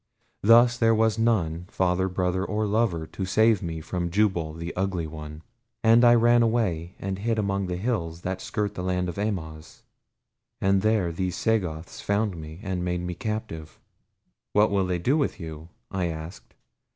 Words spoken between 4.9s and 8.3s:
One, and I ran away and hid among the hills